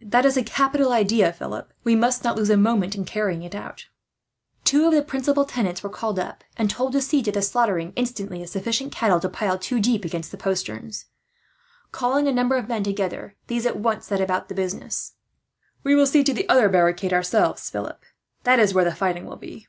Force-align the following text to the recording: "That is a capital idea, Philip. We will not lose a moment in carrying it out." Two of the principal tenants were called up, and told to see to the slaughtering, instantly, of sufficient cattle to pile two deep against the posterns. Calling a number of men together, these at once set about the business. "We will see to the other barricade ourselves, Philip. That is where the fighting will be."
"That 0.00 0.24
is 0.24 0.36
a 0.36 0.42
capital 0.42 0.90
idea, 0.90 1.32
Philip. 1.32 1.72
We 1.84 1.94
will 1.94 2.10
not 2.24 2.34
lose 2.36 2.50
a 2.50 2.56
moment 2.56 2.96
in 2.96 3.04
carrying 3.04 3.44
it 3.44 3.54
out." 3.54 3.86
Two 4.64 4.86
of 4.88 4.92
the 4.92 5.02
principal 5.04 5.44
tenants 5.44 5.84
were 5.84 5.88
called 5.88 6.18
up, 6.18 6.42
and 6.56 6.68
told 6.68 6.90
to 6.94 7.00
see 7.00 7.22
to 7.22 7.30
the 7.30 7.42
slaughtering, 7.42 7.92
instantly, 7.94 8.42
of 8.42 8.48
sufficient 8.48 8.90
cattle 8.90 9.20
to 9.20 9.28
pile 9.28 9.56
two 9.56 9.78
deep 9.78 10.04
against 10.04 10.32
the 10.32 10.36
posterns. 10.36 11.04
Calling 11.92 12.26
a 12.26 12.32
number 12.32 12.56
of 12.56 12.66
men 12.66 12.82
together, 12.82 13.36
these 13.46 13.64
at 13.64 13.78
once 13.78 14.06
set 14.06 14.20
about 14.20 14.48
the 14.48 14.54
business. 14.56 15.12
"We 15.84 15.94
will 15.94 16.06
see 16.06 16.24
to 16.24 16.34
the 16.34 16.48
other 16.48 16.68
barricade 16.68 17.12
ourselves, 17.12 17.70
Philip. 17.70 18.02
That 18.42 18.58
is 18.58 18.74
where 18.74 18.84
the 18.84 18.92
fighting 18.96 19.26
will 19.26 19.36
be." 19.36 19.68